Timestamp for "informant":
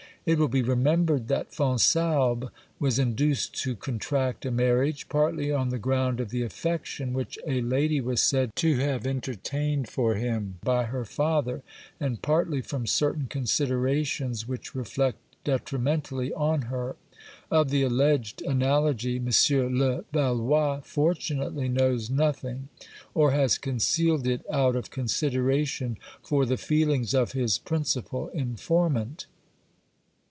28.35-29.25